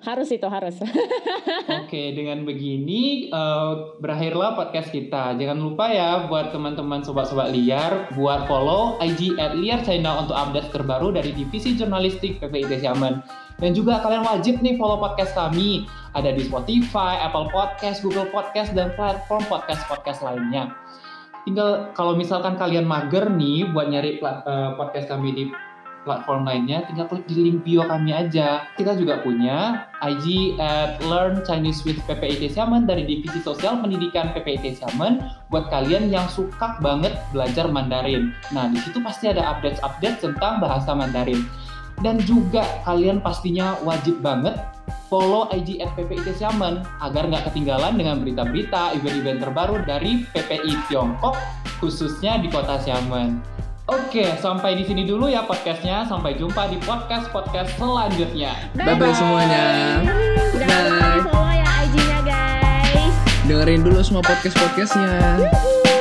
[0.06, 0.78] Harus itu harus.
[1.82, 5.34] Oke, dengan begini eh, berakhirlah podcast kita.
[5.34, 10.70] Jangan lupa ya buat teman-teman sobat-sobat liar buat follow IG at liar channel untuk update
[10.70, 13.26] terbaru dari divisi jurnalistik PPIT Siamen.
[13.58, 15.90] Dan juga kalian wajib nih follow podcast kami.
[16.16, 20.72] Ada di Spotify, Apple Podcast, Google Podcast, dan platform podcast-podcast lainnya.
[21.44, 25.44] Tinggal kalau misalkan kalian mager nih buat nyari eh, podcast kami di
[26.06, 28.70] platform lainnya, tinggal klik di link bio kami aja.
[28.78, 34.80] Kita juga punya IG at Learn Chinese with PPIT Xiamen dari Divisi Sosial Pendidikan PPIT
[34.80, 38.32] Xiamen buat kalian yang suka banget belajar Mandarin.
[38.54, 41.44] Nah, di situ pasti ada update-update tentang bahasa Mandarin.
[42.00, 44.56] Dan juga kalian pastinya wajib banget
[45.08, 51.38] follow IG at PPIT Xiamen agar nggak ketinggalan dengan berita-berita, event-event terbaru dari PPI Tiongkok,
[51.80, 53.56] khususnya di kota Xiamen.
[53.86, 56.10] Oke, sampai di sini dulu ya podcastnya.
[56.10, 58.74] Sampai jumpa di podcast-podcast selanjutnya.
[58.74, 59.64] Bye-bye semuanya.
[60.58, 61.14] Jangan lupa Bye.
[61.14, 63.16] di follow ya IG-nya guys.
[63.46, 65.94] Dengerin dulu semua podcast-podcastnya.